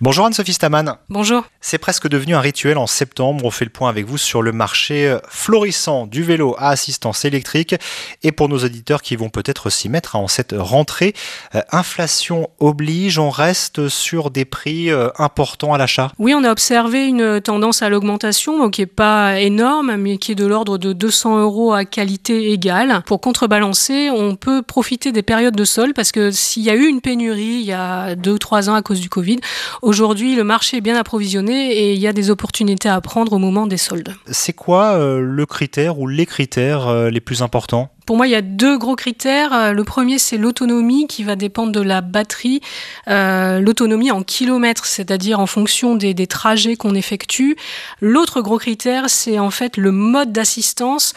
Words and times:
Bonjour 0.00 0.26
Anne-Sophie 0.26 0.52
Staman. 0.52 0.96
Bonjour. 1.08 1.42
C'est 1.60 1.78
presque 1.78 2.08
devenu 2.08 2.36
un 2.36 2.40
rituel 2.40 2.78
en 2.78 2.86
septembre. 2.86 3.44
On 3.44 3.50
fait 3.50 3.64
le 3.64 3.72
point 3.72 3.88
avec 3.88 4.06
vous 4.06 4.16
sur 4.16 4.42
le 4.42 4.52
marché 4.52 5.18
florissant 5.28 6.06
du 6.06 6.22
vélo 6.22 6.54
à 6.56 6.68
assistance 6.68 7.24
électrique. 7.24 7.74
Et 8.22 8.30
pour 8.30 8.48
nos 8.48 8.58
auditeurs 8.58 9.02
qui 9.02 9.16
vont 9.16 9.28
peut-être 9.28 9.70
s'y 9.70 9.88
mettre 9.88 10.14
en 10.14 10.28
cette 10.28 10.54
rentrée, 10.56 11.14
euh, 11.56 11.62
inflation 11.72 12.48
oblige, 12.60 13.18
on 13.18 13.28
reste 13.28 13.88
sur 13.88 14.30
des 14.30 14.44
prix 14.44 14.88
euh, 14.88 15.08
importants 15.18 15.74
à 15.74 15.78
l'achat? 15.78 16.12
Oui, 16.20 16.32
on 16.32 16.44
a 16.44 16.52
observé 16.52 17.04
une 17.06 17.40
tendance 17.40 17.82
à 17.82 17.88
l'augmentation 17.88 18.70
qui 18.70 18.82
n'est 18.82 18.86
pas 18.86 19.40
énorme, 19.40 19.96
mais 19.96 20.18
qui 20.18 20.30
est 20.30 20.36
de 20.36 20.46
l'ordre 20.46 20.78
de 20.78 20.92
200 20.92 21.40
euros 21.40 21.72
à 21.72 21.84
qualité 21.84 22.52
égale. 22.52 23.02
Pour 23.04 23.20
contrebalancer, 23.20 24.10
on 24.10 24.36
peut 24.36 24.62
profiter 24.62 25.10
des 25.10 25.22
périodes 25.22 25.56
de 25.56 25.64
sol 25.64 25.92
parce 25.92 26.12
que 26.12 26.30
s'il 26.30 26.62
y 26.62 26.70
a 26.70 26.76
eu 26.76 26.86
une 26.86 27.00
pénurie 27.00 27.58
il 27.58 27.66
y 27.66 27.72
a 27.72 28.14
deux 28.14 28.34
ou 28.34 28.38
trois 28.38 28.70
ans 28.70 28.74
à 28.74 28.82
cause 28.82 29.00
du 29.00 29.08
Covid, 29.08 29.40
Aujourd'hui, 29.88 30.36
le 30.36 30.44
marché 30.44 30.76
est 30.76 30.80
bien 30.82 30.96
approvisionné 30.98 31.72
et 31.72 31.94
il 31.94 31.98
y 31.98 32.06
a 32.06 32.12
des 32.12 32.28
opportunités 32.28 32.90
à 32.90 33.00
prendre 33.00 33.32
au 33.32 33.38
moment 33.38 33.66
des 33.66 33.78
soldes. 33.78 34.14
C'est 34.26 34.52
quoi 34.52 34.98
euh, 34.98 35.18
le 35.18 35.46
critère 35.46 35.98
ou 35.98 36.06
les 36.06 36.26
critères 36.26 36.88
euh, 36.88 37.08
les 37.08 37.22
plus 37.22 37.40
importants? 37.40 37.90
Pour 38.08 38.16
moi, 38.16 38.26
il 38.26 38.30
y 38.30 38.36
a 38.36 38.40
deux 38.40 38.78
gros 38.78 38.96
critères. 38.96 39.52
Euh, 39.52 39.72
le 39.72 39.84
premier, 39.84 40.18
c'est 40.18 40.38
l'autonomie 40.38 41.06
qui 41.08 41.24
va 41.24 41.36
dépendre 41.36 41.72
de 41.72 41.82
la 41.82 42.00
batterie. 42.00 42.62
Euh, 43.06 43.60
l'autonomie 43.60 44.10
en 44.10 44.22
kilomètres, 44.22 44.86
c'est-à-dire 44.86 45.40
en 45.40 45.46
fonction 45.46 45.94
des, 45.94 46.14
trajets 46.26 46.76
qu'on 46.76 46.94
effectue. 46.94 47.58
L'autre 48.00 48.40
gros 48.40 48.56
critère, 48.56 49.10
c'est 49.10 49.38
en 49.38 49.50
fait 49.50 49.76
le 49.76 49.92
mode 49.92 50.32
d'assistance, 50.32 51.12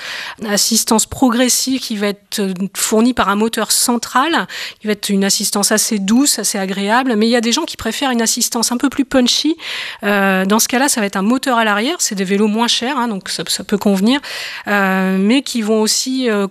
assistance 0.45 1.05
progressive 1.05 1.80
qui 1.80 1.95
va 1.95 2.08
être 2.08 2.41
fournie 2.76 3.14
par 3.14 3.30
un 3.30 3.38
moteur 3.38 3.72
central, 3.72 4.45
qui 4.81 4.88
va 4.88 4.92
être 4.92 5.08
une 5.08 5.23
assistance 5.23 5.72
assez 5.72 5.98
douce, 5.98 6.39
assez 6.39 6.58
agréable. 6.58 7.16
Mais 7.16 7.26
il 7.26 7.31
y 7.31 7.38
a 7.38 7.42
des 7.42 7.53
gens 7.53 7.64
qui 7.64 7.78
préfèrent 7.78 8.12
une 8.12 8.22
assistance 8.22 8.73
un 8.73 8.78
peu 8.78 8.89
plus 8.89 9.05
punchy. 9.05 9.55
Euh, 10.03 10.44
dans 10.44 10.59
ce 10.59 10.67
cas-là, 10.67 10.89
ça 10.89 11.00
va 11.00 11.08
être 11.08 11.16
un 11.16 11.22
moteur 11.22 11.58
à 11.58 11.64
l'arrière. 11.64 11.95
C'est 12.00 12.16
des 12.16 12.26
vélos 12.26 12.48
moins 12.48 12.67
chers, 12.67 12.98
hein, 12.98 13.08
donc 13.08 13.30
ça, 13.30 13.45
peut 13.64 13.78
convenir, 13.78 14.20
euh, 14.67 15.17
mais 15.17 15.42
qui 15.42 15.61
vont 15.61 15.80
aussi 15.80 16.30
euh, 16.30 16.48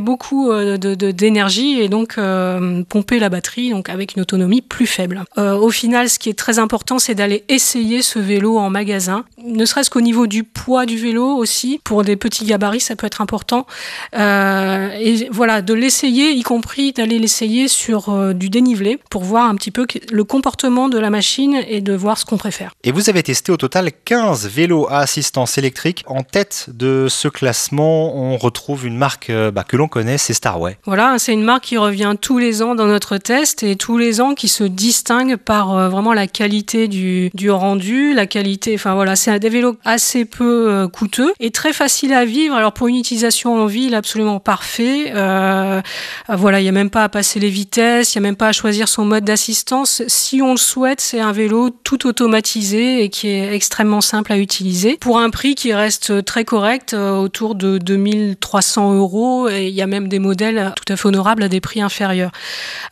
beaucoup 0.00 0.50
euh, 0.50 0.76
d'énergie 0.76 1.80
et 1.80 1.88
donc 1.88 2.18
euh, 2.18 2.82
pomper 2.88 3.18
la 3.18 3.28
batterie 3.28 3.70
donc 3.70 3.88
avec 3.88 4.16
une 4.16 4.22
autonomie 4.22 4.62
plus 4.62 4.86
faible. 4.86 5.24
Euh, 5.38 5.54
au 5.56 5.70
final, 5.70 6.08
ce 6.08 6.18
qui 6.18 6.28
est 6.28 6.38
très 6.38 6.58
important, 6.58 6.98
c'est 6.98 7.14
d'aller 7.14 7.44
essayer 7.48 8.02
ce 8.02 8.18
vélo 8.18 8.58
en 8.58 8.70
magasin, 8.70 9.24
ne 9.44 9.64
serait-ce 9.64 9.90
qu'au 9.90 10.00
niveau 10.00 10.26
du 10.26 10.44
poids 10.44 10.86
du 10.86 10.96
vélo 10.96 11.24
aussi. 11.36 11.80
Pour 11.84 12.04
des 12.04 12.16
petits 12.16 12.44
gabarits, 12.44 12.80
ça 12.80 12.96
peut 12.96 13.06
être 13.06 13.20
important. 13.20 13.66
et 14.14 15.28
voilà, 15.30 15.62
de 15.62 15.74
l'essayer, 15.74 16.32
y 16.32 16.42
compris 16.42 16.92
d'aller 16.92 17.18
l'essayer 17.18 17.68
sur 17.68 18.34
du 18.34 18.50
dénivelé 18.50 18.98
pour 19.10 19.24
voir 19.24 19.48
un 19.48 19.54
petit 19.54 19.70
peu 19.70 19.86
le 20.10 20.24
comportement 20.24 20.88
de 20.88 20.98
la 20.98 21.10
machine 21.10 21.60
et 21.66 21.80
de 21.80 21.94
voir 21.94 22.18
ce 22.18 22.24
qu'on 22.24 22.36
préfère. 22.36 22.72
Et 22.84 22.92
vous 22.92 23.10
avez 23.10 23.22
testé 23.22 23.52
au 23.52 23.56
total 23.56 23.90
15 24.04 24.48
vélos 24.48 24.86
à 24.88 24.98
assistance 24.98 25.58
électrique. 25.58 26.04
En 26.06 26.22
tête 26.22 26.66
de 26.72 27.06
ce 27.08 27.28
classement, 27.28 28.16
on 28.16 28.36
retrouve 28.36 28.86
une 28.86 28.96
marque 28.96 29.30
bah, 29.52 29.64
que 29.64 29.76
l'on 29.76 29.88
connaît, 29.88 30.18
c'est 30.18 30.34
Starway. 30.34 30.78
Voilà, 30.84 31.18
c'est 31.18 31.32
une 31.32 31.44
marque 31.44 31.64
qui 31.64 31.78
revient 31.78 32.14
tous 32.20 32.38
les 32.38 32.62
ans 32.62 32.74
dans 32.74 32.86
notre 32.86 33.16
test 33.18 33.62
et 33.62 33.76
tous 33.76 33.98
les 33.98 34.20
ans 34.20 34.34
qui 34.34 34.48
se 34.48 34.64
distingue 34.64 35.36
par 35.36 35.76
euh, 35.76 35.88
vraiment 35.88 36.12
la 36.12 36.26
qualité 36.26 36.88
du, 36.88 37.30
du, 37.34 37.50
rendu, 37.50 38.14
la 38.14 38.26
qualité, 38.26 38.74
enfin 38.74 38.94
voilà, 38.94 39.16
c'est 39.16 39.30
des 39.38 39.48
vélos 39.48 39.76
assez 39.84 40.24
peu 40.24 40.70
euh, 40.70 40.88
coûteux 40.88 41.32
et 41.40 41.50
très 41.50 41.72
facile 41.72 42.12
à 42.12 42.24
vivre. 42.24 42.54
Alors 42.54 42.72
pour 42.72 42.88
une 42.88 42.96
utilisation 42.96 43.54
en 43.54 43.66
ville, 43.66 43.94
absolument 43.94 44.40
parfait. 44.40 45.12
Euh, 45.14 45.80
voilà, 46.28 46.60
il 46.60 46.64
n'y 46.64 46.68
a 46.68 46.72
même 46.72 46.90
pas 46.90 47.04
à 47.04 47.08
passer 47.08 47.40
les 47.40 47.50
vitesses, 47.50 48.14
il 48.14 48.18
n'y 48.18 48.26
a 48.26 48.28
même 48.28 48.36
pas 48.36 48.48
à 48.48 48.52
choisir 48.52 48.88
son 48.88 49.04
mode 49.04 49.24
d'assistance. 49.24 50.02
Si 50.06 50.42
on 50.42 50.52
le 50.52 50.58
souhaite, 50.58 51.00
c'est 51.00 51.20
un 51.20 51.32
vélo 51.32 51.70
tout 51.70 52.06
automatisé 52.06 53.02
et 53.02 53.08
qui 53.08 53.28
est 53.28 53.54
extrêmement 53.54 54.00
simple 54.00 54.32
à 54.32 54.38
utiliser 54.38 54.96
pour 55.00 55.18
un 55.18 55.30
prix 55.30 55.54
qui 55.54 55.72
reste 55.72 56.24
très 56.24 56.44
correct, 56.44 56.94
autour 56.94 57.54
de 57.54 57.78
2300 57.78 58.94
euros 58.94 59.48
il 59.48 59.70
y 59.70 59.82
a 59.82 59.86
même 59.86 60.08
des 60.08 60.18
modèles 60.18 60.72
tout 60.76 60.92
à 60.92 60.96
fait 60.96 61.06
honorables 61.06 61.42
à 61.42 61.48
des 61.48 61.60
prix 61.60 61.80
inférieurs. 61.80 62.32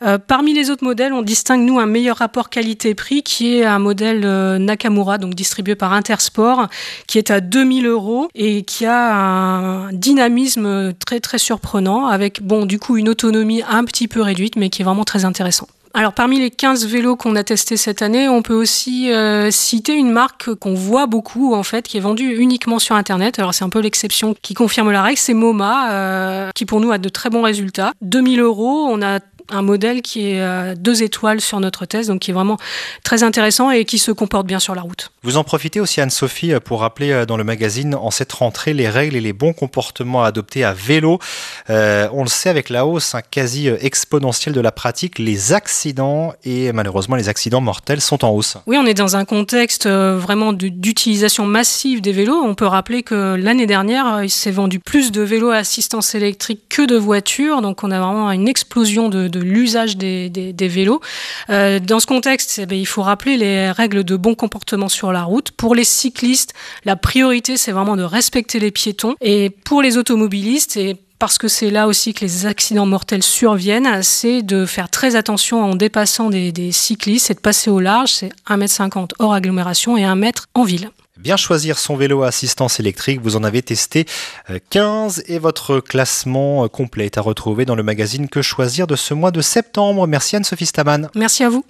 Euh, 0.03 0.17
parmi 0.17 0.53
les 0.53 0.69
autres 0.69 0.83
modèles, 0.83 1.13
on 1.13 1.21
distingue 1.21 1.61
nous 1.61 1.79
un 1.79 1.85
meilleur 1.85 2.17
rapport 2.17 2.49
qualité-prix 2.49 3.23
qui 3.23 3.55
est 3.55 3.65
un 3.65 3.79
modèle 3.79 4.21
euh, 4.25 4.57
Nakamura, 4.57 5.17
donc 5.17 5.35
distribué 5.35 5.75
par 5.75 5.93
Intersport, 5.93 6.30
qui 7.07 7.17
est 7.17 7.31
à 7.31 7.41
2000 7.41 7.87
euros 7.87 8.27
et 8.35 8.63
qui 8.63 8.85
a 8.85 9.13
un 9.13 9.93
dynamisme 9.93 10.93
très 10.93 11.19
très 11.19 11.37
surprenant 11.37 12.07
avec 12.07 12.41
bon 12.41 12.65
du 12.65 12.79
coup 12.79 12.97
une 12.97 13.09
autonomie 13.09 13.63
un 13.67 13.83
petit 13.83 14.07
peu 14.07 14.21
réduite 14.21 14.55
mais 14.55 14.69
qui 14.69 14.81
est 14.81 14.85
vraiment 14.85 15.05
très 15.05 15.25
intéressant. 15.25 15.67
Alors 15.93 16.13
parmi 16.13 16.39
les 16.39 16.51
15 16.51 16.85
vélos 16.85 17.17
qu'on 17.17 17.35
a 17.35 17.43
testés 17.43 17.75
cette 17.75 18.01
année, 18.01 18.29
on 18.29 18.41
peut 18.41 18.53
aussi 18.53 19.11
euh, 19.11 19.51
citer 19.51 19.93
une 19.93 20.11
marque 20.11 20.53
qu'on 20.55 20.73
voit 20.73 21.05
beaucoup 21.05 21.53
en 21.53 21.63
fait, 21.63 21.85
qui 21.85 21.97
est 21.97 22.01
vendue 22.01 22.37
uniquement 22.37 22.79
sur 22.79 22.95
Internet. 22.95 23.39
Alors 23.39 23.53
c'est 23.53 23.65
un 23.65 23.69
peu 23.69 23.79
l'exception 23.79 24.33
qui 24.41 24.53
confirme 24.53 24.91
la 24.91 25.03
règle, 25.03 25.17
c'est 25.17 25.33
MoMA, 25.33 25.91
euh, 25.91 26.49
qui 26.55 26.65
pour 26.65 26.79
nous 26.79 26.91
a 26.91 26.97
de 26.97 27.09
très 27.09 27.29
bons 27.29 27.41
résultats. 27.41 27.91
2000 28.01 28.39
euros, 28.39 28.87
on 28.89 29.01
a 29.01 29.19
un 29.51 29.61
modèle 29.61 30.01
qui 30.01 30.31
est 30.31 30.41
euh, 30.41 30.75
deux 30.75 31.03
étoiles 31.03 31.41
sur 31.41 31.59
notre 31.59 31.85
test, 31.85 32.09
donc 32.09 32.21
qui 32.21 32.31
est 32.31 32.33
vraiment 32.33 32.57
très 33.03 33.23
intéressant 33.23 33.71
et 33.71 33.85
qui 33.85 33.99
se 33.99 34.11
comporte 34.11 34.47
bien 34.47 34.59
sur 34.59 34.75
la 34.75 34.81
route. 34.81 35.11
Vous 35.23 35.37
en 35.37 35.43
profitez 35.43 35.79
aussi, 35.79 36.01
Anne-Sophie, 36.01 36.53
pour 36.63 36.81
rappeler 36.81 37.11
euh, 37.11 37.25
dans 37.25 37.37
le 37.37 37.43
magazine 37.43 37.95
en 37.95 38.11
cette 38.11 38.31
rentrée 38.31 38.73
les 38.73 38.89
règles 38.89 39.15
et 39.15 39.21
les 39.21 39.33
bons 39.33 39.53
comportements 39.53 40.23
à 40.23 40.27
adopter 40.27 40.63
à 40.63 40.73
vélo. 40.73 41.19
Euh, 41.69 42.07
on 42.13 42.23
le 42.23 42.29
sait, 42.29 42.49
avec 42.49 42.69
la 42.69 42.85
hausse 42.85 43.13
hein, 43.15 43.21
quasi 43.29 43.67
exponentielle 43.67 44.55
de 44.55 44.61
la 44.61 44.71
pratique, 44.71 45.19
les 45.19 45.53
accidents 45.53 46.33
et 46.43 46.71
malheureusement 46.71 47.15
les 47.15 47.29
accidents 47.29 47.61
mortels 47.61 48.01
sont 48.01 48.23
en 48.23 48.29
hausse. 48.29 48.57
Oui, 48.65 48.77
on 48.79 48.85
est 48.85 48.93
dans 48.93 49.15
un 49.15 49.25
contexte 49.25 49.87
vraiment 49.87 50.53
d'utilisation 50.53 51.45
massive 51.45 52.01
des 52.01 52.11
vélos. 52.11 52.41
On 52.41 52.55
peut 52.55 52.65
rappeler 52.65 53.03
que 53.03 53.35
l'année 53.35 53.67
dernière, 53.67 54.23
il 54.23 54.29
s'est 54.29 54.51
vendu 54.51 54.79
plus 54.79 55.11
de 55.11 55.21
vélos 55.21 55.51
à 55.51 55.57
assistance 55.57 56.15
électrique 56.15 56.61
que 56.69 56.85
de 56.85 56.95
voitures, 56.95 57.61
donc 57.61 57.83
on 57.83 57.91
a 57.91 57.99
vraiment 57.99 58.31
une 58.31 58.47
explosion 58.47 59.09
de, 59.09 59.27
de 59.27 59.40
l'usage 59.41 59.97
des, 59.97 60.53
vélos. 60.59 61.01
Euh, 61.49 61.79
dans 61.79 61.99
ce 61.99 62.07
contexte, 62.07 62.59
eh 62.61 62.65
bien, 62.65 62.77
il 62.77 62.87
faut 62.87 63.01
rappeler 63.01 63.37
les 63.37 63.71
règles 63.71 64.03
de 64.03 64.15
bon 64.15 64.35
comportement 64.35 64.89
sur 64.89 65.11
la 65.11 65.23
route. 65.23 65.51
Pour 65.51 65.75
les 65.75 65.83
cyclistes, 65.83 66.53
la 66.85 66.95
priorité, 66.95 67.57
c'est 67.57 67.71
vraiment 67.71 67.95
de 67.95 68.03
respecter 68.03 68.59
les 68.59 68.71
piétons. 68.71 69.15
Et 69.21 69.49
pour 69.49 69.81
les 69.81 69.97
automobilistes, 69.97 70.77
et 70.77 70.97
parce 71.21 71.37
que 71.37 71.47
c'est 71.47 71.69
là 71.69 71.87
aussi 71.87 72.15
que 72.15 72.21
les 72.21 72.47
accidents 72.47 72.87
mortels 72.87 73.21
surviennent, 73.21 74.01
c'est 74.01 74.41
de 74.41 74.65
faire 74.65 74.89
très 74.89 75.15
attention 75.15 75.63
en 75.63 75.75
dépassant 75.75 76.31
des, 76.31 76.71
cyclistes, 76.71 77.27
c'est 77.27 77.35
de 77.35 77.39
passer 77.39 77.69
au 77.69 77.79
large, 77.79 78.09
c'est 78.09 78.31
1m50 78.49 79.11
hors 79.19 79.33
agglomération 79.33 79.97
et 79.97 80.03
1 80.03 80.19
m 80.19 80.31
en 80.55 80.63
ville. 80.63 80.89
Bien 81.21 81.37
choisir 81.37 81.77
son 81.77 81.95
vélo 81.95 82.23
à 82.23 82.27
assistance 82.27 82.79
électrique, 82.79 83.21
vous 83.21 83.35
en 83.35 83.43
avez 83.43 83.61
testé 83.61 84.05
15 84.71 85.19
euh, 85.19 85.33
et 85.33 85.37
votre 85.37 85.79
classement 85.79 86.63
euh, 86.63 86.67
complet 86.67 87.05
est 87.05 87.19
à 87.19 87.21
retrouver 87.21 87.65
dans 87.65 87.75
le 87.75 87.83
magazine 87.83 88.27
Que 88.27 88.41
choisir 88.41 88.87
de 88.87 88.95
ce 88.95 89.13
mois 89.13 89.29
de 89.29 89.41
septembre. 89.41 90.07
Merci 90.07 90.37
Anne-Sophie 90.37 90.65
Staman. 90.65 91.09
Merci 91.13 91.43
à 91.43 91.49
vous. 91.49 91.63